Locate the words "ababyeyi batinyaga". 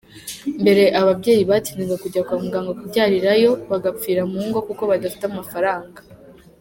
0.99-1.95